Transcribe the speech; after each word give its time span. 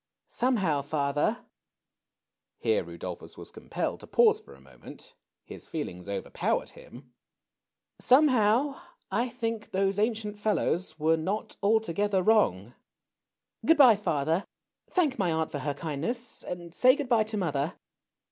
Somehow, 0.29 0.81
father 0.81 1.45
"—here 2.57 2.83
Rudol 2.83 3.19
phus 3.19 3.37
was 3.37 3.51
compelled 3.51 3.99
to 3.99 4.07
pause 4.07 4.39
for 4.39 4.55
a 4.55 4.59
moment; 4.59 5.13
his 5.45 5.67
feelings 5.67 6.09
overpowered 6.09 6.69
him 6.69 7.13
—"somehow 8.11 8.79
I 9.11 9.29
think 9.29 9.69
those 9.69 9.99
ancient 9.99 10.39
fellows 10.39 10.97
were 10.97 11.17
not 11.17 11.55
altogether 11.61 12.23
wrong. 12.23 12.73
Good 13.63 13.77
by, 13.77 13.95
father. 13.95 14.43
Thank 14.89 15.19
my 15.19 15.31
aunt 15.31 15.51
for 15.51 15.59
her 15.59 15.75
kindness— 15.75 16.41
and 16.45 16.73
say 16.73 16.95
good 16.95 17.07
by 17.07 17.23
to 17.25 17.37
mother. 17.37 17.75